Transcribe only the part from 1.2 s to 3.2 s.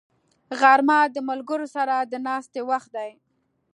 ملګرو سره د ناستې وخت دی